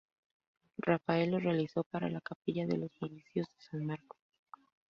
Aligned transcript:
Rafael 0.79 1.29
la 1.29 1.37
realizó 1.39 1.83
para 1.83 2.09
la 2.09 2.21
capilla 2.21 2.65
de 2.65 2.75
los 2.79 2.91
Novicios 3.01 3.45
de 3.49 3.61
San 3.69 3.85
Marco. 3.85 4.17